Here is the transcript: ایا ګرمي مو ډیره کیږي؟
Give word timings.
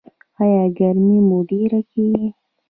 ایا 0.41 0.63
ګرمي 0.77 1.17
مو 1.27 1.37
ډیره 1.49 1.79
کیږي؟ 1.91 2.27